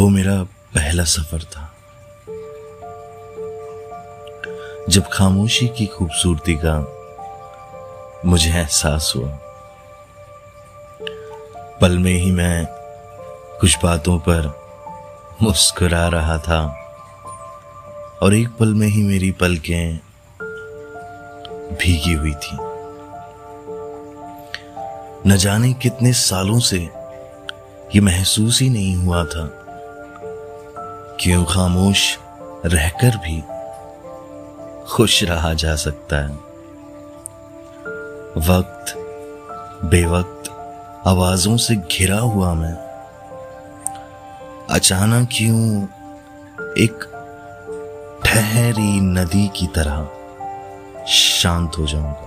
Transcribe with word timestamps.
वो 0.00 0.08
मेरा 0.08 0.42
पहला 0.44 1.04
सफ़र 1.04 1.42
था। 1.42 1.74
जब 4.88 5.02
खामोशी 5.12 5.68
की 5.68 5.86
खूबसूरती 5.86 6.58
का 6.64 6.76
मुझे 8.26 8.50
एहसास 8.50 9.12
हुआ, 9.16 9.28
पल 11.80 11.98
में 11.98 12.14
ही 12.14 12.30
मैं 12.30 12.66
कुछ 13.60 13.78
बातों 13.82 14.18
पर 14.18 14.60
मुस्कुरा 15.42 16.08
रहा 16.08 16.38
था 16.38 16.62
और 18.22 18.34
एक 18.34 18.48
पल 18.48 18.68
में 18.68 18.88
ही 18.88 19.02
मेरी 19.02 19.30
पलकें 19.30 19.98
भीगी 21.72 22.12
हुई 22.12 22.34
थी। 22.34 22.56
न 25.28 25.36
जाने 25.36 25.72
कितने 25.72 26.12
सालों 26.12 26.58
से 26.58 26.78
ये 27.94 28.00
महसूस 28.00 28.62
ही 28.62 28.68
नहीं 28.68 28.96
हुआ 28.96 29.24
था 29.24 29.59
क्यों 31.22 31.44
खामोश 31.44 32.18
रहकर 32.66 33.16
भी 33.16 33.42
खुश 34.88 35.24
रहा 35.24 35.54
जा 35.54 35.76
सकता 35.76 36.16
है? 36.16 36.34
वक्त, 38.48 38.94
बेवक्त 39.84 40.50
आवाजों 41.06 41.56
से 41.56 41.76
घिरा 41.76 42.18
हुआ 42.18 42.54
मैं। 42.54 42.74
अचानक 44.70 45.28
क्यों 45.32 45.84
एक 46.78 47.04
ठहरी 48.24 49.00
नदी 49.00 49.48
की 49.48 49.66
तरह 49.66 50.08
शांत 51.06 51.72
हो 51.78 51.86
जाऊँगा? 51.86 52.26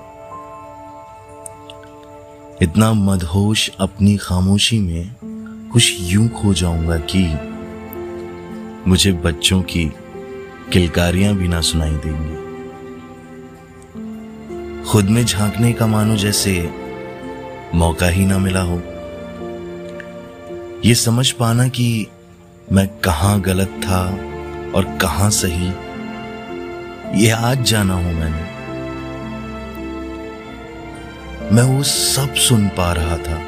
इतना 2.61 2.93
मदहोश 2.93 3.71
अपनी 3.79 4.17
खामोशी 4.17 4.79
में 4.79 5.15
कुछ 5.73 5.93
यूँ 5.99 6.27
खो 6.27 6.53
जाऊँगा 6.53 6.97
कि 6.97 7.49
मुझे 8.87 9.11
बच्चों 9.11 9.61
की 9.61 9.83
किलकारियाँ 10.73 11.33
भी 11.35 11.47
ना 11.47 11.59
सुनाई 11.61 11.95
देंगी। 12.05 12.41
खुद 14.83 15.09
में 15.09 15.23
झांकने 15.25 15.71
का 15.73 15.87
मानो 15.87 16.15
जैसे 16.15 16.53
मौका 17.75 18.07
ही 18.07 18.25
ना 18.25 18.37
मिला 18.37 18.61
हो। 18.61 18.81
ये 20.85 20.95
समझ 20.95 21.31
पाना 21.31 21.67
कि 21.67 22.07
मैं 22.71 22.87
कहाँ 22.99 23.39
गलत 23.41 23.79
था 23.83 24.01
और 24.75 24.97
कहाँ 25.01 25.29
सही, 25.29 25.67
ये 27.23 27.29
आज 27.29 27.61
जाना 27.61 27.93
हूँ 27.93 28.13
मैंने। 28.13 28.43
मैं 31.51 31.63
वो 31.63 31.83
सब 31.83 32.33
सुन 32.39 32.67
पा 32.67 32.91
रहा 32.93 33.17
था, 33.17 33.39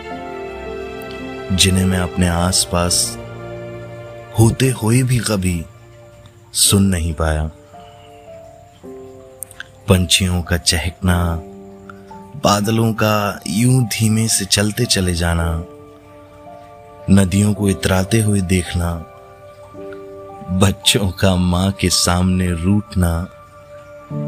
जिन्हें 1.56 1.86
मैं 1.86 2.00
अपने 2.00 2.28
आसपास 2.28 3.18
होते 4.40 4.70
हुए 4.70 5.04
भी 5.04 5.18
कभी 5.20 5.66
सुन 6.54 6.84
नहीं 6.84 7.14
पाया। 7.14 7.52
पंछियों 9.88 10.42
का 10.42 10.58
चहकना, 10.58 11.42
बादलों 12.44 12.94
का 12.94 13.40
यूँ 13.48 13.84
धीमे 13.86 14.28
से 14.28 14.46
चलते 14.46 14.86
चले 14.86 15.14
जाना, 15.14 15.66
नदियों 17.10 17.54
को 17.54 17.70
इतराते 17.70 18.22
हुए 18.22 18.42
देखना, 18.42 18.92
बच्चों 20.52 21.10
का 21.12 21.36
माँ 21.36 21.72
के 21.72 21.90
सामने 21.90 22.52
रूठना, 22.52 23.12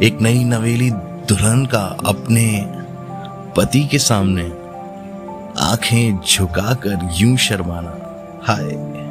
एक 0.04 0.22
नई 0.22 0.44
नवेली 0.44 0.90
दुल्हन 0.92 1.66
का 1.66 1.84
अपने 2.06 2.48
पति 3.58 3.84
के 3.88 4.00
सामने 4.00 4.46
आँखें 5.62 6.20
झुकाकर 6.20 7.10
यूँ 7.14 7.38
शर्माना, 7.38 7.98
हाय। 8.44 9.07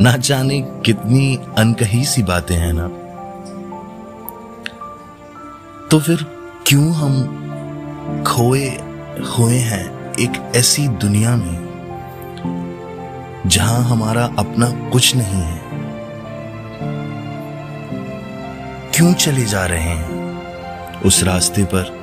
ना 0.00 0.16
जाने 0.16 0.60
कितनी 0.60 1.38
अनकही 1.58 2.04
सी 2.04 2.22
बातें 2.22 2.56
हैं 2.56 2.72
ना। 2.72 2.88
तो 5.90 6.00
फिर 6.00 6.26
क्यों 6.66 6.92
हम 6.92 8.24
खोए 8.26 8.68
हुए 9.38 9.56
हैं 9.56 10.14
एक 10.14 10.52
ऐसी 10.56 10.88
दुनिया 10.88 11.36
में, 11.36 11.68
जहाँ 13.46 13.82
हमारा 13.82 14.24
अपना 14.38 14.90
कुछ 14.90 15.16
नहीं 15.16 15.42
है? 15.42 15.60
क्यों 18.94 19.12
चले 19.12 19.44
जा 19.44 19.66
रहे 19.66 19.80
हैं 19.80 21.02
उस 21.02 21.22
रास्ते 21.22 21.64
पर 21.64 21.96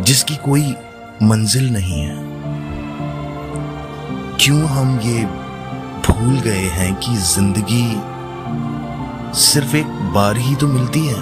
जिसकी 0.00 0.36
कोई 0.36 0.74
मंजिल 1.22 1.72
नहीं 1.72 2.00
है? 2.00 2.16
क्यों 4.40 4.64
हम 4.64 5.00
ये 5.00 5.43
भूल 6.14 6.40
गए 6.40 6.66
हैं 6.70 6.94
कि 6.94 7.16
ज़िंदगी 7.16 7.86
सिर्फ़ 9.40 9.76
एक 9.76 9.86
बार 10.14 10.36
ही 10.36 10.54
तो 10.54 10.66
मिलती 10.66 11.06
है, 11.06 11.20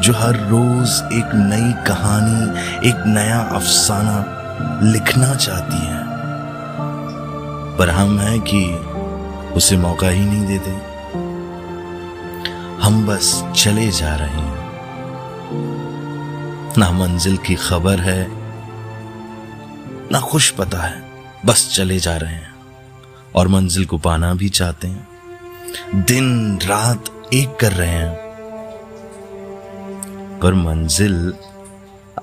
जो 0.00 0.12
हर 0.12 0.36
रोज 0.48 0.90
एक 1.12 1.30
नई 1.34 1.72
कहानी, 1.84 2.88
एक 2.88 3.04
नया 3.06 3.40
अफसाना 3.40 4.16
लिखना 4.82 5.34
चाहती 5.34 5.76
है। 5.76 6.04
पर 7.78 7.90
हम 7.90 8.18
हैं 8.18 8.40
कि 8.40 8.64
उसे 9.54 9.76
मौका 9.76 10.08
ही 10.08 10.24
नहीं 10.24 10.46
देते। 10.46 10.70
हम 12.82 13.06
बस 13.06 13.44
चले 13.56 13.88
जा 13.90 14.14
रहे 14.16 14.28
हैं। 14.28 14.54
ना 16.78 16.90
मंजिल 16.90 17.36
की 17.36 17.54
खबर 17.54 18.00
है, 18.00 18.26
ना 20.12 20.20
खुश 20.20 20.50
पता 20.50 20.82
है, 20.82 21.02
बस 21.46 21.70
चले 21.76 21.98
जा 21.98 22.16
रहे 22.16 22.34
हैं। 22.34 22.55
और 23.36 23.48
मंजिल 23.48 23.86
को 23.86 23.98
पाना 23.98 24.34
भी 24.34 24.48
चाहते 24.48 24.88
हैं। 24.88 25.08
दिन, 25.94 26.58
रात 26.62 27.04
एक 27.34 27.56
कर 27.56 27.72
रहे 27.72 27.88
हैं। 27.88 28.26
पर 30.42 30.54
मंजिल 30.54 31.34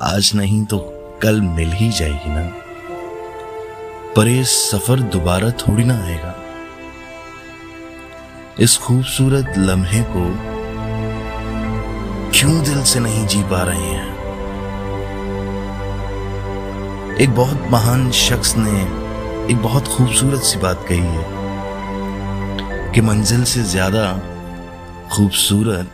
आज 0.01 0.31
नहीं 0.35 0.65
तो 0.65 0.77
कल 1.23 1.41
मिल 1.41 1.71
ही 1.71 1.91
जाएगी 1.91 2.29
ना। 2.29 2.51
पर 4.15 4.27
ये 4.27 4.43
सफ़र 4.43 4.99
दोबारा 4.99 5.51
थोड़ी 5.51 5.83
ना 5.83 6.03
आएगा। 6.03 6.35
इस 8.59 8.77
खूबसूरत 8.77 9.53
लम्हे 9.57 10.03
को 10.07 10.53
क्यों 12.39 12.63
दिल 12.63 12.83
से 12.83 12.99
नहीं 12.99 13.27
जी 13.27 13.43
पा 13.43 13.63
रहे 13.63 13.81
हैं? 13.81 14.13
एक 17.15 17.29
बहुत 17.35 17.67
महान 17.71 18.11
शख्स 18.11 18.53
ने 18.57 19.02
एक 19.43 19.57
बहुत 19.57 19.87
खूबसूरत 19.87 20.41
सी 20.41 20.59
बात 20.59 20.85
कही 20.89 20.99
है 20.99 22.91
कि 22.93 23.01
मंजिल 23.01 23.43
से 23.43 23.63
ज़्यादा 23.63 24.03
खूबसूरत 25.13 25.89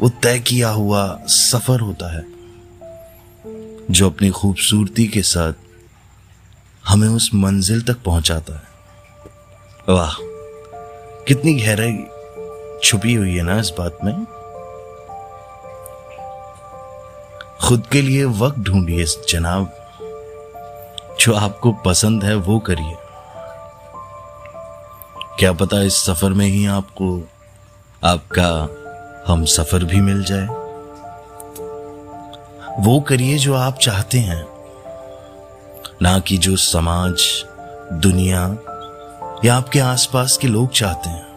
वो 0.00 0.08
तय 0.22 0.38
किया 0.40 0.68
हुआ 0.70 1.00
सफ़र 1.28 1.80
होता 1.80 2.12
है, 2.14 2.24
जो 3.90 4.10
अपनी 4.10 4.30
खूबसूरती 4.30 5.06
के 5.06 5.22
साथ 5.22 5.52
हमें 6.84 7.08
उस 7.08 7.30
मंजिल 7.34 7.82
तक 7.82 8.02
पहुंचाता 8.04 8.54
है। 8.54 9.94
वाह, 9.94 10.14
कितनी 11.28 11.54
गहराई 11.54 11.98
छुपी 12.84 13.14
हुई 13.14 13.34
है 13.36 13.42
ना 13.42 13.58
इस 13.60 13.72
बात 13.78 13.98
में। 14.04 14.14
खुद 17.60 17.86
के 17.92 18.02
लिए 18.02 18.24
वक्त 18.36 18.58
ढूंढिए 18.60 19.04
जनाब 19.28 19.74
जो 21.20 21.34
आपको 21.34 21.72
पसंद 21.72 22.24
है 22.24 22.34
वो 22.34 22.58
करिए। 22.58 22.96
क्या 25.38 25.52
पता 25.52 25.82
इस 25.82 26.04
सफ़र 26.04 26.30
में 26.30 26.46
ही 26.46 26.66
आपको, 26.66 27.22
आपका 28.04 28.68
हम 29.32 29.44
सफ़र 29.44 29.84
भी 29.84 30.00
मिल 30.00 30.24
जाए। 30.24 30.46
वो 32.80 33.00
करिए 33.00 33.38
जो 33.38 33.54
आप 33.54 33.78
चाहते 33.78 34.18
हैं। 34.18 34.46
ना 36.02 36.18
कि 36.18 36.38
जो 36.38 36.56
समाज, 36.56 37.44
दुनिया 37.92 38.56
या 39.44 39.56
आपके 39.56 39.80
आसपास 39.80 40.36
के 40.36 40.48
लोग 40.48 40.70
चाहते 40.70 41.10
हैं। 41.10 41.28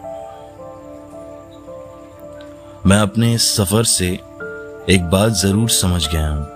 मैं 2.86 2.98
अपने 2.98 3.34
इस 3.34 3.56
सफ़र 3.56 3.84
से 3.84 4.08
एक 4.88 5.10
बात 5.12 5.32
ज़रूर 5.32 5.70
समझ 5.70 6.08
गया 6.08 6.28
हूँ 6.28 6.48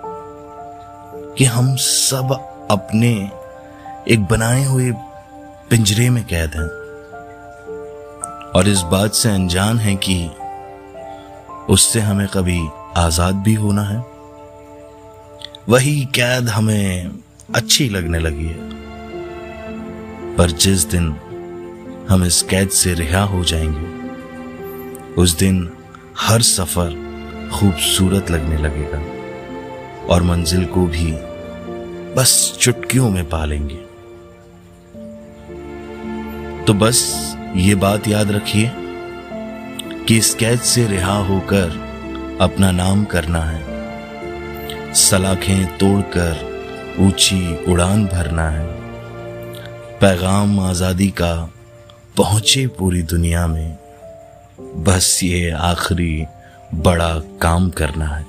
कि 1.33 1.45
हम 1.45 1.75
सब 1.75 2.53
अपने 2.71 3.31
एक 4.13 4.25
बनाए 4.25 4.65
हुए 4.65 4.91
पिंजरे 5.69 6.09
में 6.09 6.23
कैद 6.23 6.49
हैं। 6.49 6.87
और 8.51 8.67
इस 8.67 8.81
बात 8.81 9.13
से 9.13 9.29
अनजान 9.29 9.77
है 9.79 9.95
कि 9.95 10.31
उससे 11.69 11.99
हमें 11.99 12.27
कभी 12.27 12.67
आज़ाद 12.97 13.35
भी 13.35 13.53
होना 13.53 13.81
है। 13.81 14.05
वही 15.69 16.05
कैद 16.05 16.49
हमें 16.49 17.11
अच्छी 17.55 17.89
लगने 17.89 18.19
लगी 18.19 18.45
है। 18.45 18.69
पर 20.35 20.51
जिस 20.51 20.85
दिन 20.85 21.15
हम 22.09 22.23
इस 22.23 22.41
कैद 22.41 22.69
से 22.69 22.93
रिहा 22.93 23.23
हो 23.23 23.43
जाएँगे, 23.43 23.97
उस 25.21 25.37
दिन 25.37 25.71
हर 26.19 26.41
सफ़र 26.41 27.07
खूबसूरत 27.53 28.31
लगने 28.31 28.57
लगेगा 28.57 28.99
और 30.13 30.23
मंजिल 30.23 30.65
को 30.65 30.85
भी 30.85 31.26
बस 32.17 32.57
चुटकियों 32.61 33.09
में 33.09 33.29
पा 33.29 33.45
लेंगे 33.45 33.75
तो 36.65 36.73
बस 36.73 37.01
ये 37.55 37.75
बात 37.75 38.07
याद 38.07 38.31
रखिए 38.31 38.71
कि 40.07 40.17
इस 40.17 40.33
कैद 40.35 40.59
से 40.59 40.87
रिहा 40.87 41.17
होकर 41.17 42.37
अपना 42.41 42.71
नाम 42.71 43.05
करना 43.05 43.41
है। 43.41 44.93
सलाखें 44.93 45.77
तोड़कर 45.77 46.95
ऊँची 46.99 47.65
उड़ान 47.71 48.05
भरना 48.05 48.49
है। 48.49 48.65
पैगाम 49.99 50.59
आज़ादी 50.59 51.09
का 51.09 51.33
पहुँचे 52.17 52.67
पूरी 52.67 53.01
दुनिया 53.01 53.47
में। 53.47 53.77
बस 54.77 55.19
ये 55.23 55.51
आखिरी 55.51 56.25
बड़ा 56.73 57.13
काम 57.19 57.69
करना 57.69 58.05
है। 58.05 58.25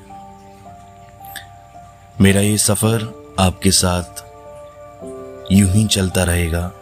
मेरा 2.20 2.40
ये 2.40 2.58
सफ़र 2.58 3.17
आपके 3.38 3.70
साथ 3.70 4.24
यूँ 5.52 5.70
ही 5.70 5.86
चलता 5.86 6.24
रहेगा। 6.24 6.72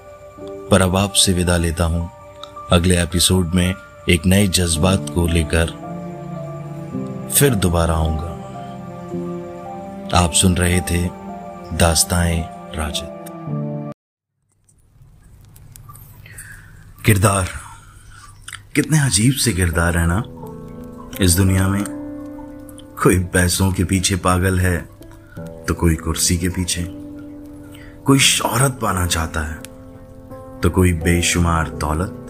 पर 0.70 0.82
अब 0.82 0.96
आपसे 0.96 1.32
विदा 1.32 1.56
लेता 1.56 1.84
हूँ। 1.84 2.10
अगले 2.72 3.02
एपिसोड 3.02 3.54
में 3.54 3.74
एक 4.08 4.26
नए 4.26 4.46
जज्बात 4.46 5.06
को 5.14 5.26
लेकर 5.26 5.66
फिर 7.38 7.54
दोबारा 7.54 7.94
आऊँगा। 7.94 8.32
आप 10.18 10.32
सुन 10.32 10.56
रहे 10.56 10.80
थे 10.80 11.08
दास्ताएँ 11.76 12.40
राजत 12.74 13.12
किरदार। 17.06 17.48
कितने 18.74 18.98
अजीब 18.98 19.34
से 19.34 19.52
किरदार 19.52 19.98
है 19.98 20.06
ना। 20.06 20.22
इस 21.20 21.36
दुनिया 21.36 21.68
में 21.68 21.84
कोई 23.02 23.18
पैसों 23.18 23.72
के 23.72 23.84
पीछे 23.84 24.16
पागल 24.16 24.60
है। 24.60 24.95
तो 25.68 25.74
कोई 25.74 25.94
कुर्सी 25.94 26.36
के 26.38 26.48
पीछे, 26.48 26.82
कोई 28.06 28.18
शोहरत 28.18 28.78
पाना 28.82 29.06
चाहता 29.06 29.40
है 29.40 30.60
तो 30.60 30.70
कोई 30.70 30.92
बेशुमार 30.92 31.68
दौलत, 31.76 32.22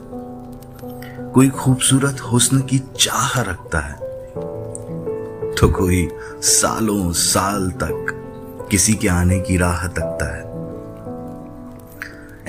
कोई 1.35 1.49
खूबसूरत 1.51 2.21
हुस्न 2.23 2.61
की 2.61 2.79
चाह 2.99 3.41
रखता 3.41 3.81
है 3.81 3.97
तो 5.55 5.69
कोई 5.73 6.09
सालों 6.43 7.13
साल 7.13 7.71
तक 7.83 8.69
किसी 8.71 8.95
के 8.95 9.09
आने 9.09 9.39
की 9.41 9.57
राह 9.57 9.87
तकता 9.89 10.27
है। 10.35 10.45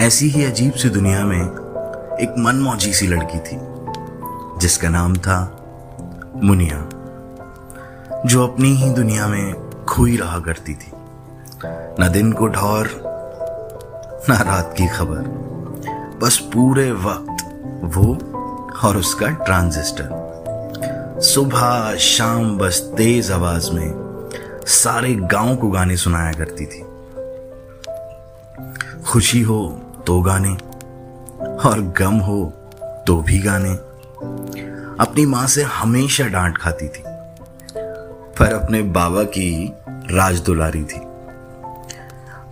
ऐसी 0.08 0.30
ही 0.30 0.44
अजीब 0.44 0.74
सी 0.74 0.90
दुनिया 0.90 1.26
में 1.26 1.42
एक 2.22 2.36
मनमौजी 2.40 2.94
सी 2.94 3.08
लड़की 3.08 3.40
थी, 3.40 3.58
जिसका 4.60 4.90
नाम 4.90 5.16
था 5.18 5.40
मुनिया, 6.44 6.80
जो 8.26 8.48
अपनी 8.48 8.76
ही 8.76 8.90
दुनिया 8.90 9.28
में 9.28 9.67
खोई 9.90 10.18
रहा 10.18 10.40
करती 10.40 10.74
थी। 10.74 10.92
न 12.00 12.10
दिन 12.14 12.32
को 12.32 12.48
ढौर, 12.48 12.86
न 14.30 14.34
रात 14.34 14.76
की 14.78 14.88
खबर। 14.88 15.48
बस 16.22 16.38
पूरे 16.38 16.92
वक्त 16.92 17.44
वो 17.84 18.18
और 18.88 18.98
उसका 18.98 19.30
ट्रांजिस्टर। 19.30 20.10
सुबह, 21.24 21.96
शाम 21.96 22.58
बस 22.58 22.94
तेज 22.98 23.32
आवाज़ 23.32 23.72
में 23.72 24.08
सारे 24.68 25.14
गाँव 25.16 25.56
को 25.56 25.70
गाने 25.70 25.98
सुनाया 25.98 26.32
करती 26.32 26.66
थी। 26.66 26.84
खुशी 29.04 29.42
हो 29.42 29.82
तो 30.08 30.22
गाने, 30.22 30.54
और 31.70 31.94
गम 31.98 32.16
हो 32.16 32.54
तो 33.08 33.22
भी 33.22 33.40
गाने। 33.40 33.74
अपनी 35.04 35.26
माँ 35.26 35.48
से 35.48 35.64
हमेशा 35.64 36.28
डांट 36.28 36.58
खाती 36.58 36.88
थी। 36.88 37.04
पर 38.40 38.54
अपने 38.54 38.82
बाबा 38.82 39.24
की 39.24 39.74
राज 40.12 40.40
दुलारी 40.40 40.84
थी। 40.84 41.00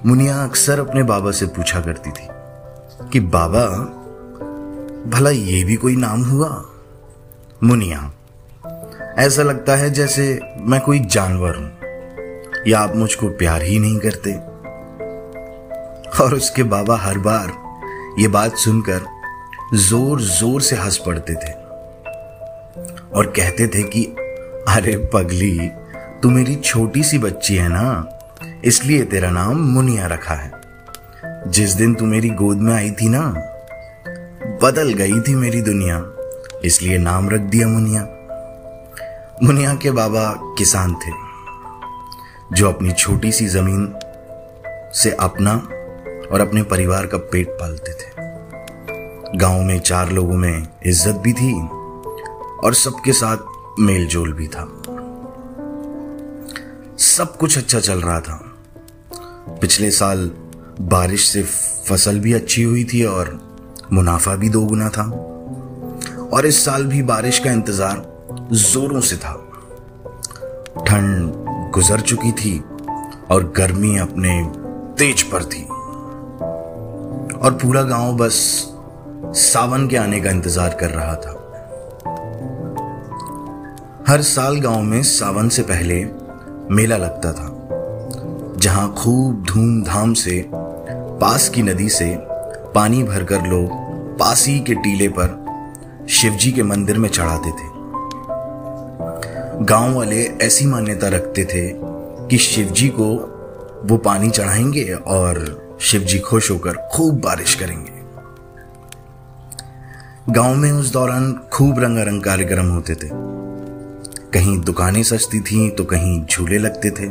मुनिया 0.06 0.44
अक्सर 0.44 0.80
अपने 0.80 1.04
बाबा 1.04 1.32
से 1.32 1.46
पूछा 1.46 1.82
करती 1.82 2.10
थी 2.10 2.28
कि, 3.10 3.20
बाबा, 3.20 3.66
भला 5.10 5.30
ये 5.30 5.64
भी 5.64 5.76
कोई 5.76 5.96
नाम 5.96 6.24
हुआ? 6.24 6.64
मुनिया, 7.64 8.12
ऐसा 9.18 9.44
लगता 9.44 9.76
है 9.76 9.90
जैसे 9.90 10.40
मैं 10.60 10.82
कोई 10.82 11.00
जानवर 11.00 11.56
हूँ, 11.56 11.72
या 12.68 12.80
आप 12.80 12.96
मुझको 12.96 13.30
प्यार 13.30 13.62
ही 13.62 13.80
नहीं 13.80 14.00
करते। 14.00 14.34
और 16.24 16.34
उसके 16.34 16.64
बाबा 16.64 16.98
हर 16.98 17.18
बार 17.18 17.54
ये 18.20 18.28
बात 18.28 18.58
सुनकर 18.58 19.06
ज़ोर 19.74 20.22
ज़ोर 20.22 20.62
से 20.62 20.76
हंस 20.76 20.98
पड़ते 20.98 21.34
थे 21.34 21.52
और 23.16 23.34
कहते 23.36 23.68
थे 23.68 23.84
कि 23.84 24.16
अरे 24.68 24.96
पगली, 25.14 25.70
तू 26.22 26.30
मेरी 26.30 26.56
छोटी 26.56 27.04
सी 27.04 27.18
बच्ची 27.18 27.56
है 27.56 27.68
ना? 27.70 28.10
इसलिए 28.66 29.04
तेरा 29.04 29.30
नाम 29.30 29.58
मुनिया 29.58 30.08
रखा 30.08 30.34
है। 30.34 30.52
जिस 31.48 31.74
दिन 31.74 31.94
तू 31.94 32.06
मेरी 32.06 32.30
गोद 32.30 32.58
में 32.58 32.74
आई 32.74 32.92
थी 32.92 33.10
ना, 33.10 33.22
बदल 34.62 34.94
गई 34.94 35.22
थी 35.22 35.36
मेरी 35.36 35.62
दुनिया, 35.62 36.04
इसलिए 36.66 36.98
नाम 36.98 37.30
रख 37.30 37.42
दिया 37.42 37.68
मुनिया। 37.68 38.02
मुनिया 39.44 39.76
के 39.76 39.92
बाबा 39.92 40.26
किसान 40.58 40.94
थे, 40.96 41.12
जो 42.54 42.70
अपनी 42.70 42.92
छोटी 42.92 43.32
सी 43.32 43.48
ज़मीन 43.48 43.88
से 44.94 45.12
अपना 45.12 45.56
और 46.32 46.42
अपने 46.42 46.64
परिवार 46.64 47.06
का 47.06 47.18
पेट 47.18 47.50
पालते 47.50 47.94
थे। 47.94 49.38
गाँव 49.38 49.64
में 49.64 49.80
चार 49.80 50.12
लोगों 50.12 50.38
में 50.38 50.68
इज़्ज़त 50.86 51.16
भी 51.16 51.34
थी 51.34 51.54
और 52.64 52.74
सबके 52.74 53.14
साथ 53.14 53.38
मेल 53.80 54.06
जोल 54.08 54.32
भी 54.34 54.48
था। 54.48 54.64
सब 56.98 57.36
कुछ 57.40 57.58
अच्छा 57.58 57.80
चल 57.80 58.02
रहा 58.02 58.20
था। 58.20 58.40
पिछले 59.62 59.90
साल 59.92 60.32
बारिश 60.82 61.28
से 61.30 61.44
फ़सल 61.90 62.20
भी 62.20 62.34
अच्छी 62.34 62.64
हुई 62.64 62.84
थी 62.84 63.04
और 63.04 63.40
मुनाफा 63.94 64.36
भी 64.36 64.50
दोगुना 64.50 64.90
था। 64.90 65.04
और 66.34 66.46
इस 66.46 66.64
साल 66.66 66.86
भी 66.86 67.02
बारिश 67.04 67.40
का 67.40 67.52
इंतज़ार 67.52 68.04
जोरों 68.52 69.02
से 69.02 69.18
था। 69.18 69.34
ठंड 70.88 71.32
गुजर 71.72 72.02
चुकी 72.02 72.32
थी 72.32 72.58
और 73.32 73.52
गर्मी 73.58 73.98
अपने 73.98 74.42
तेज 74.98 75.22
पर 75.24 75.44
थी। 75.44 75.64
और 77.38 77.60
पूरा 77.62 77.82
गाँव 77.84 78.16
बस 78.18 78.36
सावन 79.38 79.88
के 79.88 79.98
आने 79.98 80.22
का 80.22 80.30
इंतज़ार 80.30 80.78
कर 80.80 80.90
रहा 80.90 81.16
था। 81.16 81.35
हर 84.08 84.22
साल 84.22 84.60
गाँव 84.60 84.82
में 84.82 85.04
सावन 85.04 85.50
से 85.50 85.62
पहले 85.62 85.96
मेला 86.76 86.98
लगता 86.98 87.32
था, 87.34 87.48
जहाँ 88.58 88.94
खूब 88.94 89.44
धूमधाम 89.44 90.14
से 90.14 90.50
पास 91.22 91.50
की 91.50 91.62
नदी 91.62 91.90
से 91.90 92.18
पानी 92.76 93.04
भरकर 93.04 93.48
लोग 93.48 93.70
पासी 94.20 94.60
के 94.60 94.76
टीले 94.76 95.08
पर 95.08 96.08
शिवजी 96.10 96.52
के 96.52 96.64
मंदिर 96.64 96.98
में 96.98 97.10
चढ़ाते 97.10 97.52
थे। 97.52 97.70
गाँव 99.66 99.96
वाले 99.96 100.24
ऐसी 100.42 100.66
मान्यता 100.66 101.08
रखते 101.08 101.46
थे 101.46 101.70
कि 102.28 102.38
शिवजी 102.38 102.88
को 102.88 103.12
वो 103.86 103.98
पानी 103.98 104.30
चढ़ाएँगे 104.30 104.94
और 104.94 105.78
शिवजी 105.82 106.20
खुश 106.20 106.52
होकर 106.52 106.90
खूब 106.94 107.22
बारिश 107.22 107.56
करेंगे। 107.56 108.04
गाँव 110.34 110.56
में 110.56 110.72
उस 110.72 110.94
दौरान 110.94 111.40
खूब 111.54 111.80
रंगारंग 111.80 112.24
कार्यक्रम 112.24 112.70
होते 112.70 112.96
थे। 112.96 113.10
कहीं 114.36 114.58
दुकानें 114.60 115.04
सजती 115.04 115.40
थीं 115.42 115.70
तो 115.70 115.84
कहीं 115.84 116.20
झूले 116.26 116.58
लगते 116.58 116.90
थे। 116.92 117.08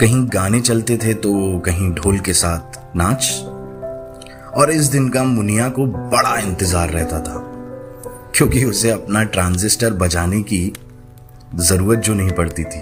कहीं 0.00 0.26
गाने 0.34 0.60
चलते 0.60 0.96
थे 0.96 1.14
तो 1.16 1.58
कहीं 1.58 1.90
ढोल 1.92 2.18
के 2.18 2.32
साथ 2.32 2.76
नाच। 2.96 3.28
और 4.56 4.70
इस 4.70 4.86
दिन 4.86 5.08
का 5.08 5.22
मुनिया 5.24 5.68
को 5.68 5.86
बड़ा 5.86 6.36
इंतज़ार 6.38 6.90
रहता 6.90 7.20
था, 7.20 7.40
क्योंकि 8.34 8.64
उसे 8.64 8.90
अपना 8.90 9.22
ट्रांजिस्टर 9.26 9.92
बजाने 9.94 10.40
की 10.42 10.60
ज़रूरत 11.56 11.98
जो 11.98 12.14
नहीं 12.14 12.32
पड़ती 12.32 12.64
थी। 12.64 12.80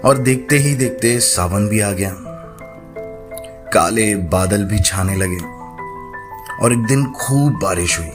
और 0.00 0.18
देखते 0.18 0.58
ही 0.58 0.74
देखते 0.74 1.18
सावन 1.20 1.68
भी 1.68 1.80
आ 1.80 1.90
गया। 1.92 2.14
काले 3.72 4.14
बादल 4.28 4.64
भी 4.64 4.78
छाने 4.80 5.16
लगे 5.16 5.40
और 6.56 6.72
एक 6.72 6.86
दिन 6.86 7.12
खूब 7.12 7.60
बारिश 7.62 7.98
हुई। 7.98 8.10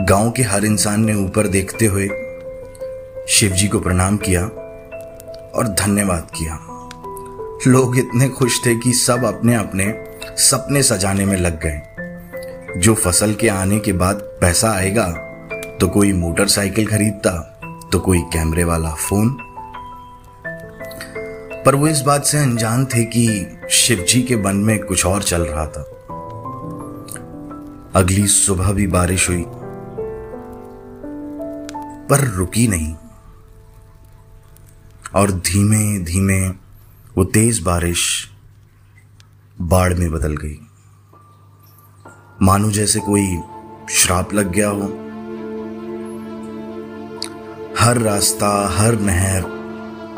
गाँव 0.00 0.30
के 0.30 0.42
हर 0.42 0.64
इंसान 0.64 1.04
ने 1.04 1.14
ऊपर 1.14 1.46
देखते 1.46 1.86
हुए 1.86 2.08
शिवजी 3.28 3.68
को 3.68 3.80
प्रणाम 3.80 4.16
किया 4.16 4.42
और 5.54 5.68
धन्यवाद 5.80 6.28
किया। 6.34 6.58
लोग 7.66 7.98
इतने 7.98 8.28
खुश 8.28 8.66
थे 8.66 8.74
कि 8.74 8.92
सब 8.92 9.24
अपने 9.24 9.54
अपने 9.54 10.04
सपने 10.38 10.82
सजाने 10.82 11.26
में 11.26 11.36
लग 11.36 11.60
गए। 11.66 12.80
जो 12.80 12.94
फ़सल 12.94 13.34
के 13.34 13.48
आने 13.48 13.78
के 13.78 13.92
बाद 13.92 14.16
पैसा 14.40 14.72
आएगा 14.72 15.06
तो 15.80 15.88
कोई 15.88 16.12
मोटरसाइकिल 16.12 16.86
खरीदता 16.86 17.60
तो 17.92 18.00
कोई 18.00 18.20
कैमरे 18.20 18.64
वाला 18.64 18.90
फ़ोन। 18.90 19.36
पर 21.66 21.74
वो 21.74 21.88
इस 21.88 22.00
बात 22.00 22.24
से 22.24 22.38
अनजान 22.38 22.84
थे 22.84 23.04
कि 23.04 23.46
शिवजी 23.70 24.22
के 24.22 24.36
मन 24.36 24.56
में 24.56 24.78
कुछ 24.78 25.06
और 25.06 25.22
चल 25.22 25.42
रहा 25.42 25.66
था। 25.66 25.92
अगली 27.94 28.26
सुबह 28.26 28.72
भी 28.72 28.86
बारिश 28.86 29.28
हुई। 29.28 29.44
पर 32.10 32.20
रुकी 32.20 32.68
नहीं। 32.68 32.94
और 35.14 35.30
धीमे 35.30 35.98
धीमे 35.98 36.48
वो 37.18 37.24
तेज 37.24 37.58
बारिश 37.58 38.30
बाढ़ 39.60 39.94
में 39.94 40.12
बदल 40.12 40.36
गई। 40.36 40.58
मानो 42.42 42.70
जैसे 42.70 43.00
कोई 43.00 43.38
श्राप 43.90 44.34
लग 44.34 44.52
गया 44.52 44.68
हो। 44.68 44.82
हर 47.80 47.98
रास्ता, 47.98 48.68
हर 48.68 49.00
नहर 49.00 49.42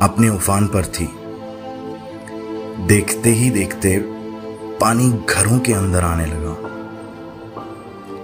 अपने 0.00 0.28
उफान 0.28 0.66
पर 0.66 0.86
थी। 0.86 1.08
देखते 2.86 3.30
ही 3.30 3.50
देखते 3.50 3.98
पानी 4.80 5.24
घरों 5.30 5.58
के 5.58 5.72
अंदर 5.72 6.04
आने 6.04 6.26
लगा। 6.26 6.54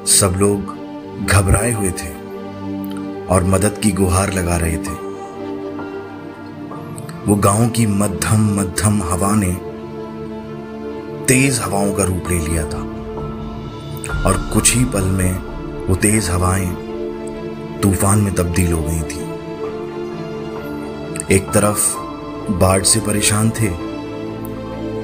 सब 0.04 0.34
लोग 0.36 0.76
घबराए 1.26 1.72
हुए 1.72 1.90
थे। 1.90 2.23
और 3.30 3.44
मदद 3.44 3.78
की 3.78 3.92
गुहार 3.92 4.32
लगा 4.32 4.56
रहे 4.56 4.76
थे। 4.76 5.02
वो 7.26 7.34
गाँव 7.36 7.68
की 7.68 7.86
मध्यम 7.86 8.60
मध्यम 8.60 9.02
हवा 9.02 9.34
ने 9.34 9.52
तेज 11.24 11.60
हवाओं 11.60 11.92
का 11.92 12.04
रूप 12.04 12.24
ले 12.30 12.38
लिया 12.38 12.64
था। 12.64 12.78
और 14.26 14.50
कुछ 14.52 14.74
ही 14.74 14.84
पल 14.84 15.04
में 15.04 15.38
वो 15.86 15.94
तेज 15.94 16.30
हवाएँ 16.30 16.74
तूफ़ान 17.82 18.18
में 18.18 18.34
तब्दील 18.34 18.72
हो 18.72 18.82
गई 18.82 19.00
थी। 19.00 19.24
एक 21.36 21.50
तरफ़ 21.50 21.96
बाढ़ 22.52 22.82
से 22.82 23.00
परेशान 23.00 23.50
थे 23.50 23.68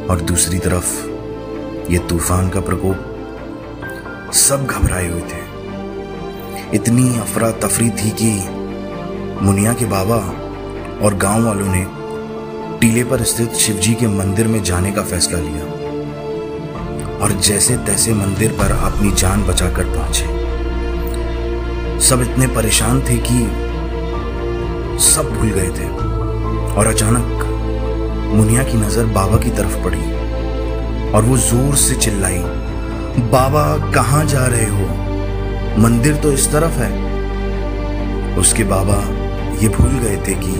और 0.07 0.21
दूसरी 0.21 0.59
तरफ़ 0.59 1.07
ये 1.93 1.99
तूफ़ान 1.99 2.49
का 2.49 2.61
प्रकोप 2.61 4.31
सब 4.35 4.67
घबराए 4.67 5.09
हुए 5.09 5.21
थे। 5.21 5.50
इतनी 6.75 7.19
अफरा 7.19 7.51
तफरी 7.51 7.91
थी 7.91 8.11
कि 8.11 8.31
मुनिया 9.45 9.73
के 9.73 9.85
बाबा 9.85 10.17
और 11.05 11.15
गाँव 11.15 11.47
वालों 11.47 11.67
ने 11.67 11.85
टीले 12.81 13.05
पर 13.05 13.23
स्थित 13.23 13.55
शिवजी 13.55 13.95
के 13.95 14.07
मंदिर 14.09 14.49
में 14.49 14.63
जाने 14.63 14.93
का 14.93 15.03
फैसला 15.03 15.39
लिया 15.39 15.65
और 17.17 17.33
जैसे 17.33 17.77
तैसे 17.77 18.15
मंदिर 18.15 18.53
पर 18.53 18.73
अपनी 18.73 19.11
जान 19.13 19.43
बचाकर 19.43 19.85
पहुँचे। 19.97 20.25
सब 22.01 22.23
इतने 22.23 22.47
परेशान 22.47 23.01
थे 23.01 23.17
कि 23.27 23.41
सब 25.05 25.35
भूल 25.35 25.51
गए 25.51 25.69
थे 25.69 25.89
और 26.75 26.87
अचानक 26.87 27.45
मुनिया 28.35 28.63
की 28.63 28.79
नज़र 28.79 29.05
बाबा 29.05 29.37
की 29.37 29.51
तरफ़ 29.51 29.83
पड़ी 29.85 30.03
और 31.11 31.25
वो 31.25 31.37
ज़ोर 31.37 31.77
से 31.77 31.95
चिल्लाई, 31.95 32.39
बाबा, 33.31 33.93
कहाँ 33.93 34.25
जा 34.25 34.47
रहे 34.47 34.67
हो? 34.67 35.00
मंदिर 35.81 36.17
तो 36.17 36.33
इस 36.33 36.51
तरफ़ 36.53 36.73
है। 36.73 38.37
उसके 38.37 38.65
बाबा 38.65 38.97
ये 39.63 39.69
भूल 39.69 39.93
गए 39.99 40.17
थे 40.17 40.35
कि 40.35 40.53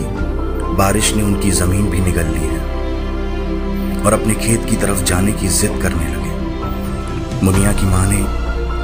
बारिश 0.77 1.13
ने 1.15 1.23
उनकी 1.23 1.51
ज़मीन 1.51 1.89
भी 1.89 1.99
निगल 1.99 2.27
ली 2.27 2.47
है 2.47 2.59
और 4.05 4.13
अपने 4.13 4.33
खेत 4.35 4.65
की 4.65 4.75
तरफ़ 4.75 5.03
जाने 5.03 5.31
की 5.31 5.47
जिद 5.49 5.79
करने 5.83 6.07
लगे। 6.07 7.45
मुनिया 7.45 7.73
की 7.73 7.85
माँ 7.85 8.05
ने 8.11 8.21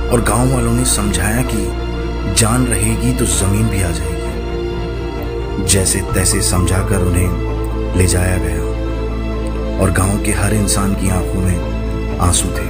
और 0.09 0.21
गाँव 0.21 0.53
वालों 0.53 0.73
ने 0.73 0.85
समझाया 0.85 1.41
कि 1.41 2.33
जान 2.33 2.65
रहेगी 2.65 3.13
तो 3.13 3.25
ज़मीन 3.25 3.67
भी 3.67 3.81
आ 3.81 3.91
जाएगी। 3.91 5.65
जैसे 5.65 6.01
तैसे 6.13 6.41
समझाकर 6.41 7.01
उन्हें 7.01 7.95
ले 7.97 8.07
जाया 8.07 8.37
गया 8.37 9.81
और 9.81 9.91
गाँव 9.91 10.23
के 10.23 10.31
हर 10.33 10.53
इंसान 10.53 10.93
की 10.93 11.09
आँखों 11.09 11.41
में 11.41 12.19
आँसू 12.19 12.47
थे 12.47 12.69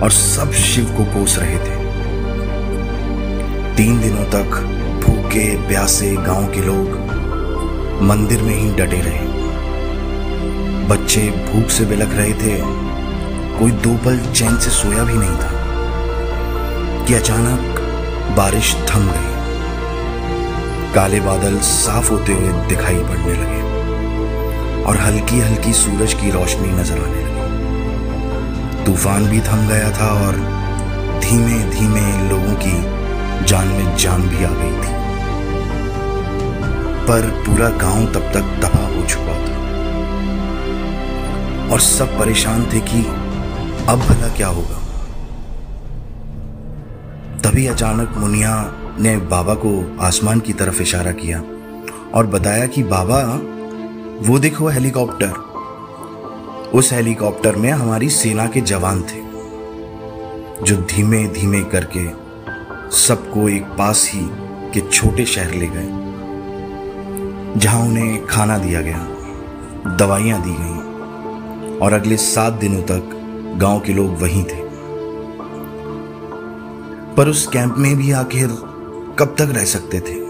और 0.00 0.10
सब 0.12 0.52
शिव 0.52 0.96
को 0.96 1.04
कोस 1.04 1.38
रहे 1.38 1.58
थे। 1.58 1.79
तीन 3.80 4.00
दिनों 4.00 4.24
तक 4.24 4.56
भूखे 5.06 5.68
प्यासे 5.68 6.16
गाँव 6.16 6.46
के 6.46 6.60
लोग 6.60 6.88
मंदिर 8.02 8.42
में 8.42 8.54
ही 8.54 8.70
डटे 8.70 9.00
रहे। 9.00 9.26
बच्चे 10.88 11.20
भूख 11.30 11.70
से 11.70 11.84
बिलख 11.84 12.08
रहे 12.12 12.32
थे। 12.32 12.60
कोई 13.58 13.70
दो 13.70 13.96
पल 13.96 14.32
चैन 14.32 14.58
से 14.58 14.70
सोया 14.70 15.04
भी 15.04 15.14
नहीं 15.14 15.36
था। 15.36 15.50
कि 17.04 17.14
अचानक 17.14 17.80
बारिश 18.36 18.74
थम 18.74 19.00
गई। 19.00 19.32
काले 20.94 21.20
बादल 21.20 21.58
साफ़ 21.58 22.10
होते 22.10 22.32
हुए 22.32 22.52
दिखाई 22.52 22.98
पड़ने 22.98 23.32
लगे 23.32 23.62
और 24.82 24.96
हल्की 24.96 25.40
हल्की 25.40 25.72
सूरज 25.72 26.14
की 26.14 26.30
रोशनी 26.30 26.68
नज़र 26.68 26.98
आने 26.98 27.24
लगी। 27.24 28.84
तूफ़ान 28.84 29.26
भी 29.26 29.40
थम 29.40 29.68
गया 29.68 29.90
था 29.90 30.26
और 30.26 30.36
धीमे 31.20 31.58
धीमे 31.58 32.30
लोगों 32.30 32.54
की 32.54 32.99
जान 33.44 33.68
में 33.68 33.96
जान 33.96 34.22
भी 34.22 34.44
आ 34.44 34.50
गई 34.50 34.72
थी। 34.72 35.00
पर 37.08 37.44
पूरा 37.46 37.68
गाँव 37.68 38.06
तब 38.06 38.20
तक 38.20 38.40
तबाह 38.40 38.96
हो 38.96 39.06
चुका 39.06 39.34
था। 39.34 39.60
और 41.72 41.80
सब 41.80 42.18
परेशान 42.18 42.64
थे 42.64 42.80
कि 42.80 43.02
अब 43.88 43.98
भला 43.98 44.28
क्या 44.28 44.48
होगा। 44.48 44.76
तभी 47.44 47.66
अचानक 47.66 48.14
मुनिया 48.16 48.74
ने 49.00 49.16
बाबा 49.16 49.54
को 49.54 49.98
आसमान 50.00 50.40
की 50.40 50.52
तरफ़ 50.52 50.82
इशारा 50.82 51.12
किया 51.12 51.42
और 52.14 52.26
बताया 52.26 52.66
कि 52.66 52.82
बाबा, 52.82 53.40
वो 54.28 54.38
देखो 54.38 54.68
हेलीकॉप्टर। 54.68 55.30
उस 56.74 56.92
हेलीकॉप्टर 56.92 57.56
में 57.56 57.72
हमारी 57.72 58.10
सेना 58.10 58.46
के 58.46 58.60
जवान 58.60 59.02
थे, 59.02 59.20
जो 60.64 60.76
धीमे 60.76 61.26
धीमे 61.26 61.60
करके 61.60 62.19
सबको 62.92 63.48
एक 63.48 63.62
पास 63.62 64.10
ही 64.14 64.20
के 64.74 64.80
छोटे 64.80 65.24
शहर 65.24 65.54
ले 65.54 65.66
गए, 65.66 65.88
जहाँ 67.60 67.80
उन्हें 67.82 68.26
खाना 68.26 68.58
दिया 68.58 68.80
गया, 68.80 68.98
दवाइयाँ 69.96 70.42
दी 70.42 70.54
गई, 70.58 71.78
और 71.78 71.92
अगले 71.92 72.16
सात 72.16 72.52
दिनों 72.52 72.82
तक 72.82 73.16
गाँव 73.56 73.80
के 73.80 73.92
लोग 73.92 74.20
वहीं 74.20 74.44
थे। 74.44 74.60
पर 77.14 77.28
उस 77.28 77.46
कैंप 77.46 77.74
में 77.78 77.96
भी 77.96 78.12
आखिर 78.12 78.48
कब 79.18 79.34
तक 79.38 79.48
रह 79.50 79.64
सकते 79.64 80.00
थे? 80.00 80.20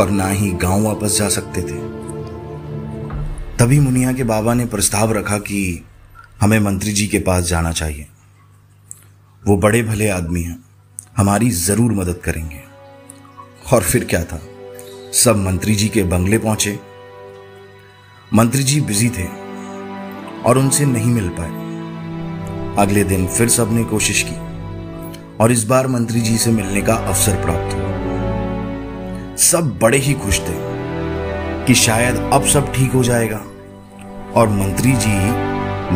और 0.00 0.10
ना 0.10 0.28
ही 0.28 0.50
गाँव 0.50 0.82
वापस 0.82 1.18
जा 1.18 1.28
सकते 1.28 1.62
थे। 1.62 1.78
तभी 3.56 3.80
मुनिया 3.80 4.12
के 4.12 4.24
बाबा 4.24 4.54
ने 4.54 4.66
प्रस्ताव 4.66 5.12
रखा 5.12 5.38
कि 5.38 5.84
हमें 6.40 6.60
मंत्री 6.60 6.92
जी 6.92 7.06
के 7.06 7.18
पास 7.18 7.44
जाना 7.44 7.72
चाहिए। 7.72 8.06
वो 9.46 9.56
बड़े 9.56 9.82
भले 9.82 10.08
आदमी 10.08 10.42
हैं। 10.42 10.67
हमारी 11.18 11.50
ज़रूर 11.50 11.92
मदद 11.92 12.20
करेंगे। 12.24 12.60
और 13.72 13.82
फिर 13.82 14.04
क्या 14.04 14.22
था? 14.24 14.40
सब 15.12 15.36
मंत्री 15.36 15.74
जी 15.74 15.88
के 15.88 16.02
बंगले 16.02 16.38
पहुँचे। 16.38 16.78
मंत्री 18.34 18.62
जी 18.62 18.80
बिज़ी 18.80 19.08
थे 19.08 19.24
और 20.42 20.58
उनसे 20.58 20.84
नहीं 20.84 21.06
मिल 21.06 21.28
पाए। 21.28 22.76
अगले 22.78 23.04
दिन 23.04 23.26
फिर 23.26 23.48
सबने 23.48 23.84
कोशिश 23.84 24.22
की 24.28 24.36
और 25.36 25.52
इस 25.52 25.64
बार 25.64 25.86
मंत्री 25.86 26.20
जी 26.20 26.38
से 26.38 26.50
मिलने 26.50 26.82
का 26.82 26.94
अवसर 26.94 27.42
प्राप्त 27.44 27.74
हुआ। 27.74 29.36
सब 29.36 29.78
बड़े 29.82 29.98
ही 29.98 30.14
खुश 30.14 30.40
थे 30.40 30.56
कि 31.66 31.74
शायद 31.74 32.30
अब 32.32 32.46
सब 32.46 32.72
ठीक 32.72 32.92
हो 32.92 33.02
जाएगा 33.04 33.42
और 34.40 34.48
मंत्री 34.48 34.92
जी 34.92 35.18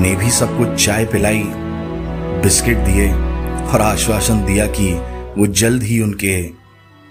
ने 0.00 0.14
भी 0.17 0.31
सबको 0.31 0.76
चाय 0.76 1.05
पिलाई, 1.05 1.43
बिस्किट 2.43 2.79
दिए 2.79 3.12
और 3.73 3.81
आश्वासन 3.81 4.45
दिया 4.45 4.67
कि 4.67 5.12
वो 5.38 5.46
जल्द 5.46 5.82
ही 5.82 6.00
उनके 6.00 6.50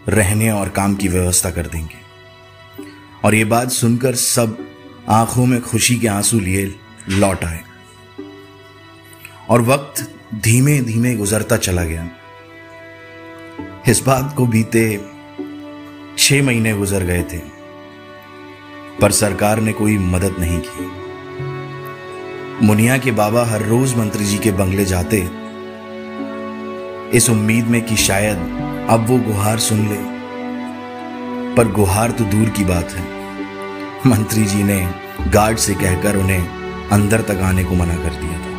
रहने 0.09 0.51
और 0.51 0.69
काम 0.69 0.95
की 0.95 1.07
व्यवस्था 1.07 1.49
कर 1.49 1.67
देंगे। 1.67 1.99
और 3.25 3.35
ये 3.35 3.45
बात 3.45 3.71
सुनकर 3.71 4.15
सब 4.15 4.57
आँखों 5.09 5.45
में 5.45 5.61
खुशी 5.61 5.97
के 5.99 6.07
आँसू 6.07 6.39
लिए 6.39 6.75
लौट 7.09 7.43
आए। 7.43 7.59
और 9.49 9.61
वक्त 9.61 10.15
धीमे 10.35 10.79
धीमे 10.81 11.15
गुजरता 11.15 11.57
चला 11.57 11.83
गया। 11.83 12.09
इस 13.87 14.03
बात 14.05 14.33
को 14.37 14.45
बीते 14.45 15.01
छह 16.17 16.43
महीने 16.43 16.73
गुजर 16.73 17.03
गए 17.03 17.23
थे, 17.23 17.39
पर 19.01 19.11
सरकार 19.11 19.59
ने 19.59 19.73
कोई 19.73 19.97
मदद 19.97 20.35
नहीं 20.39 20.59
की। 20.65 20.85
मुनिया 22.65 22.97
के 22.97 23.11
बाबा 23.11 23.45
हर 23.45 23.61
रोज 23.61 23.95
मंत्री 23.95 24.25
जी 24.25 24.37
के 24.37 24.51
बंगले 24.51 24.85
जाते 24.85 25.40
इस 27.13 27.29
उम्मीद 27.29 27.65
में 27.65 27.81
कि 27.81 27.95
शायद 27.95 28.37
अब 28.89 29.05
वो 29.07 29.17
गुहार 29.17 29.59
सुन 29.59 29.79
ले। 29.89 29.97
पर 31.55 31.71
गुहार 31.71 32.11
तो 32.11 32.23
दूर 32.23 32.49
की 32.49 32.63
बात 32.63 32.91
है। 32.91 33.03
मंत्री 34.09 34.45
जी 34.45 34.63
ने 34.63 34.89
गार्ड 35.27 35.57
से 35.57 35.73
कहकर 35.73 36.15
उन्हें 36.15 36.47
अंदर 36.89 37.21
तक 37.21 37.41
आने 37.41 37.63
को 37.63 37.75
मना 37.75 37.95
कर 37.95 38.09
दिया 38.09 38.39
था। 38.39 38.51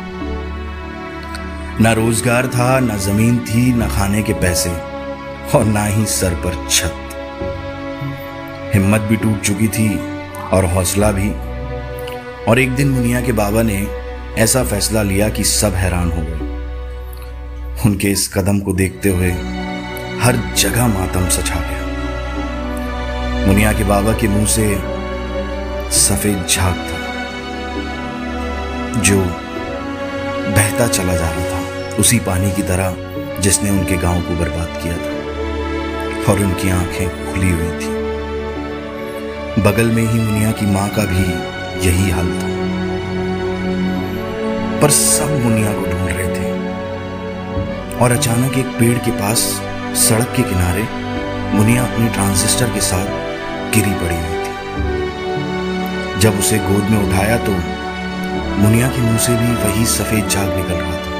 ना 1.81 1.93
रोज़गार 1.93 2.47
था, 2.47 2.79
ना 2.79 2.97
ज़मीन 2.97 3.39
थी, 3.39 3.73
ना 3.73 3.87
खाने 3.87 4.23
के 4.23 4.33
पैसे 4.33 4.69
और 5.57 5.65
ना 5.65 5.85
ही 5.85 6.05
सर 6.05 6.33
पर 6.33 6.67
छत। 6.69 6.95
हिम्मत 8.75 9.01
भी 9.01 9.15
टूट 9.15 9.41
चुकी 9.41 9.67
थी 9.67 9.99
और 10.53 10.65
हौसला 10.65 11.11
भी। 11.11 11.29
और 12.45 12.59
एक 12.59 12.71
दिन 12.71 12.89
मुनिया 12.89 13.21
के 13.21 13.31
बाबा 13.31 13.61
ने 13.61 13.87
ऐसा 14.37 14.63
फैसला 14.63 15.03
लिया 15.03 15.29
कि 15.29 15.43
सब 15.43 15.73
हैरान 15.73 16.11
हो 16.11 16.21
गए। 16.21 16.52
उनके 17.85 18.07
इस 18.07 18.27
कदम 18.33 18.59
को 18.59 18.73
देखते 18.73 19.09
हुए 19.09 19.31
हर 20.19 20.37
जगह 20.57 20.87
मातम 20.87 21.27
सछा 21.29 21.59
गया। 21.59 23.47
मुनिया 23.47 23.71
के 23.73 23.83
बाबा 23.83 24.13
के 24.13 24.27
मुँह 24.27 24.45
से 24.45 24.67
सफ़ेद 25.91 26.45
झाग 26.49 26.75
था, 26.75 26.99
जो 29.01 29.17
बहता 30.51 30.87
चला 30.87 31.15
जा 31.15 31.29
रहा 31.29 31.45
था, 31.45 31.95
उसी 31.95 32.19
पानी 32.19 32.51
की 32.51 32.61
तरह 32.61 32.95
जिसने 33.41 33.69
उनके 33.69 33.97
गाँव 33.97 34.21
को 34.21 34.35
बर्बाद 34.35 34.79
किया 34.83 34.97
था, 34.97 36.31
और 36.31 36.39
उनकी 36.39 36.69
आँखें 36.69 37.33
खुली 37.33 37.51
हुई 37.51 37.71
थी। 37.79 37.91
बगल 39.61 39.91
में 39.91 40.03
ही 40.03 40.19
मुनिया 40.19 40.51
की 40.51 40.65
माँ 40.65 40.89
का 40.89 41.05
भी 41.05 41.23
यही 41.87 42.09
हाल 42.09 42.31
था। 42.31 42.47
पर 44.81 44.89
सब 44.89 45.29
मुनिया 45.43 45.73
को 45.73 45.92
और 48.01 48.11
अचानक 48.11 48.57
एक 48.57 48.65
पेड़ 48.65 48.97
के 48.97 49.11
पास, 49.11 49.39
सड़क 49.95 50.33
के 50.35 50.43
किनारे, 50.43 50.83
मुनिया 51.57 51.83
अपने 51.83 52.07
ट्रांजिस्टर 52.07 52.69
के 52.69 52.81
साथ 52.81 53.05
गिरी 53.73 53.93
पड़ी 53.93 54.15
हुई 54.15 54.37
थी। 54.39 54.51
जब 56.19 56.39
उसे 56.39 56.57
गोद 56.57 56.83
में 56.83 57.09
उठाया 57.09 57.37
तो 57.37 57.51
मुनिया 58.61 58.87
के 58.87 59.01
मुँह 59.01 59.17
से 59.17 59.35
भी 59.35 59.53
वही 59.63 59.85
सफ़ेद 59.85 60.27
झाग 60.27 60.55
निकल 60.57 60.73
रहा 60.73 60.97
था। 60.97 61.13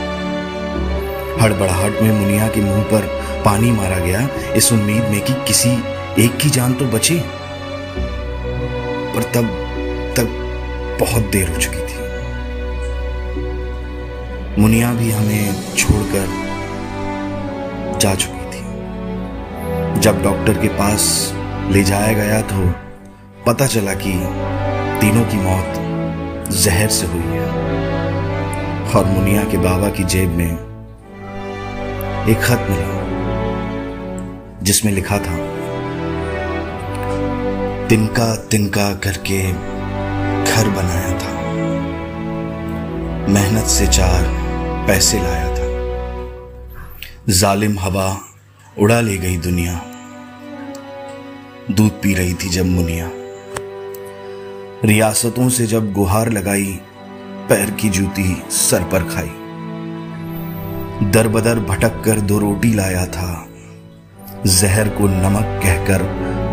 हड़बड़ाहट 1.43 2.01
में 2.01 2.19
मुनिया 2.19 2.47
के 2.47 2.61
मुँह 2.61 2.83
पर 2.83 3.01
पानी 3.45 3.71
मारा 3.71 3.97
गया। 3.97 4.27
इस 4.53 4.73
उम्मीद 4.73 5.03
में 5.03 5.21
कि 5.21 5.33
किसी 5.33 5.69
एक 6.25 6.37
की 6.37 6.49
जान 6.49 6.73
तो 6.73 6.85
बचे। 6.85 7.23
पर 9.15 9.23
तब 9.23 9.45
तब 10.17 10.27
बहुत 10.99 11.23
देर 11.23 11.49
हो 11.49 11.55
चुकी 11.55 11.77
थी। 11.77 11.99
मुनिया 14.61 14.93
भी 14.93 15.11
हमें 15.11 15.75
छोड़कर 15.75 16.42
जा 18.03 18.15
चुकी 18.15 18.45
थी। 18.51 19.99
जब 19.99 20.23
डॉक्टर 20.23 20.53
के 20.53 20.67
पास 20.67 21.33
ले 21.71 21.83
जाया 21.83 22.13
गया 22.13 22.41
तो 22.41 22.71
पता 23.45 23.67
चला 23.67 23.93
कि 23.93 24.13
तीनों 25.01 25.23
की 25.25 25.37
मौत 25.37 25.79
जहर 26.53 26.89
से 26.89 27.07
हुई 27.07 27.21
है। 27.21 27.47
और 28.93 29.05
मुनिया 29.05 29.43
के 29.43 29.57
बाबा 29.57 29.89
की 29.89 30.03
जेब 30.03 30.29
में 30.29 30.51
एक 32.27 32.39
खत 32.39 32.67
मिला, 32.69 32.91
जिसमें 34.63 34.91
लिखा 34.91 35.17
था, 35.17 35.37
तिनका 37.87 38.35
तिनका 38.51 38.93
करके 39.03 39.41
घर 40.43 40.69
बनाया 40.69 41.11
था। 41.19 41.31
मेहनत 43.33 43.67
से 43.69 43.87
चार 43.87 44.29
पैसे 44.87 45.17
लाया 45.19 45.47
था। 45.47 45.52
जालिम 47.29 47.79
हवा 47.79 48.17
उड़ा 48.79 49.01
ले 49.01 49.17
गई 49.17 49.37
दुनिया। 49.37 49.81
दूध 51.71 51.91
पी 51.91 52.13
रही 52.13 52.33
थी 52.33 52.49
जब 52.49 52.65
मुनिया। 52.65 53.09
रियासतों 54.85 55.49
से 55.49 55.67
जब 55.67 55.93
गुहार 55.93 56.29
लगाई, 56.29 56.79
पैर 57.49 57.71
की 57.71 57.89
जूती 57.89 58.43
सर 58.49 58.83
पर 58.83 59.03
खाई। 59.03 59.31
दर 61.11 61.27
बदर 61.27 61.59
भटक 61.59 62.01
कर 62.01 62.21
दो 62.21 62.39
रोटी 62.39 62.73
लाया 62.73 63.05
था। 63.05 63.47
जहर 64.45 64.89
को 64.89 65.07
नमक 65.07 65.63
कहकर 65.63 66.01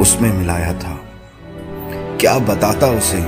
उसमें 0.00 0.33
मिलाया 0.33 0.73
था। 0.73 1.00
क्या 2.21 2.39
बताता 2.39 2.87
उसे? 2.87 3.27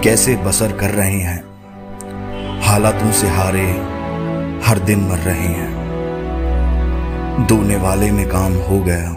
कैसे 0.00 0.36
बसर 0.36 0.72
कर 0.72 0.90
रहे 0.90 1.20
हैं? 1.20 1.44
हालातों 2.62 3.12
से 3.12 3.28
हारे 3.28 3.70
हर 4.68 4.78
दिन 4.78 5.00
मर 5.00 5.18
रहे 5.18 5.48
हैं। 5.48 5.79
दोने 7.46 7.76
वाले 7.76 8.10
में 8.10 8.28
काम 8.28 8.52
हो 8.52 8.80
गया। 8.82 9.16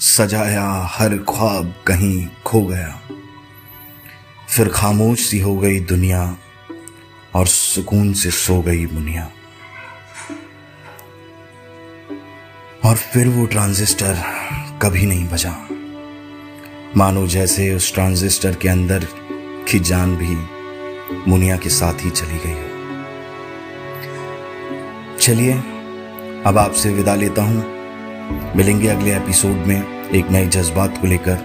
सजाया 0.00 0.88
हर 0.90 1.16
ख्वाब 1.18 1.74
कहीं 1.86 2.28
खो 2.44 2.62
गया। 2.62 3.00
फिर 4.48 4.68
खामोश 4.68 5.20
सी 5.20 5.38
हो 5.38 5.56
गई 5.56 5.80
दुनिया 5.80 6.36
और 7.34 7.46
सुकून 7.46 8.12
से 8.12 8.30
सो 8.30 8.62
गई 8.62 8.86
मुनिया। 8.86 9.30
और 12.84 12.96
फिर 12.96 13.28
वो 13.28 13.46
ट्रांजिस्टर 13.46 14.22
कभी 14.82 15.06
नहीं 15.06 15.28
बजा 15.28 15.56
मानो 16.96 17.26
जैसे 17.26 17.74
उस 17.74 17.94
ट्रांजिस्टर 17.94 18.54
के 18.54 18.68
अंदर 18.68 19.06
की 19.68 19.78
जान 19.80 20.16
भी 20.16 20.36
मुनिया 21.30 21.56
के 21.56 21.68
साथ 21.68 21.94
ही 21.94 22.10
चली 22.10 22.38
गई 22.46 22.70
चलिए 25.20 25.62
अब 26.46 26.58
आपसे 26.58 26.90
विदा 26.90 27.14
लेता 27.14 27.42
हूँ। 27.42 27.64
मिलेंगे 28.56 28.88
अगले 28.88 29.16
एपिसोड 29.16 29.56
में 29.56 30.10
एक 30.10 30.30
नए 30.30 30.46
जज्बात 30.46 30.98
को 31.00 31.06
लेकर। 31.06 31.36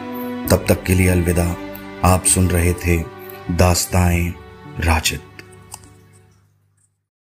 तब 0.51 0.65
तक 0.69 0.83
के 0.83 0.93
लिए 0.93 1.07
अलविदा। 1.07 1.55
आप 2.03 2.25
सुन 2.25 2.47
रहे 2.47 2.73
थे 2.73 3.03
दास्ताएँ 3.51 4.33
राजद। 4.79 5.36